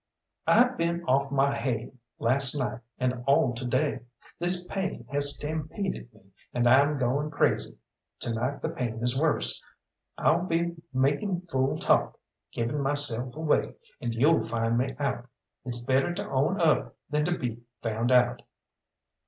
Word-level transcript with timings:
"I've 0.47 0.79
been 0.79 1.03
off 1.03 1.29
my 1.31 1.53
haid 1.55 1.95
last 2.17 2.57
night 2.57 2.79
and 2.97 3.23
all 3.27 3.53
to 3.53 3.63
day. 3.63 3.99
This 4.39 4.65
pain 4.65 5.05
has 5.11 5.35
stampeded 5.35 6.11
me, 6.11 6.23
and 6.55 6.67
I'm 6.67 6.97
goin' 6.97 7.29
crazy. 7.29 7.77
To 8.21 8.33
night 8.33 8.63
the 8.63 8.69
pain 8.69 9.03
is 9.03 9.15
worse. 9.15 9.61
I'll 10.17 10.43
be 10.47 10.73
making 10.91 11.41
fool 11.41 11.77
talk, 11.77 12.17
giving 12.51 12.81
myself 12.81 13.35
away, 13.37 13.75
and 14.01 14.15
you'll 14.15 14.41
find 14.41 14.75
me 14.75 14.95
out. 14.97 15.27
It's 15.65 15.83
better 15.83 16.11
to 16.15 16.27
own 16.31 16.59
up 16.59 16.95
than 17.11 17.23
to 17.25 17.37
be 17.37 17.61
found 17.83 18.11
out." 18.11 18.41